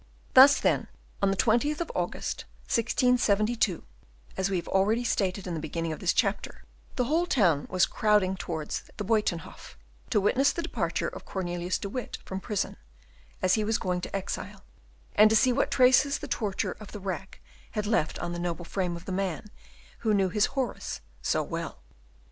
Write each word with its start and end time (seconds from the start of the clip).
Thus, 0.33 0.59
then, 0.59 0.87
on 1.21 1.29
the 1.29 1.37
20th 1.37 1.79
of 1.79 1.91
August, 1.93 2.45
1672, 2.63 3.83
as 4.35 4.49
we 4.49 4.55
have 4.57 4.67
already 4.67 5.03
stated 5.03 5.45
in 5.45 5.53
the 5.53 5.59
beginning 5.59 5.91
of 5.93 5.99
this 5.99 6.11
chapter, 6.11 6.63
the 6.95 7.03
whole 7.03 7.27
town 7.27 7.67
was 7.69 7.85
crowding 7.85 8.35
towards 8.35 8.89
the 8.97 9.03
Buytenhof, 9.03 9.77
to 10.09 10.19
witness 10.19 10.53
the 10.53 10.63
departure 10.63 11.07
of 11.07 11.25
Cornelius 11.25 11.77
de 11.77 11.87
Witt 11.87 12.17
from 12.25 12.39
prison, 12.39 12.77
as 13.43 13.53
he 13.53 13.63
was 13.63 13.77
going 13.77 14.01
to 14.01 14.15
exile; 14.15 14.63
and 15.13 15.29
to 15.29 15.35
see 15.35 15.53
what 15.53 15.69
traces 15.69 16.17
the 16.17 16.27
torture 16.27 16.75
of 16.79 16.93
the 16.93 16.99
rack 16.99 17.39
had 17.73 17.85
left 17.85 18.17
on 18.17 18.33
the 18.33 18.39
noble 18.39 18.65
frame 18.65 18.95
of 18.95 19.05
the 19.05 19.11
man 19.11 19.51
who 19.99 20.15
knew 20.15 20.29
his 20.29 20.47
Horace 20.57 21.01
so 21.21 21.43
well. 21.43 21.83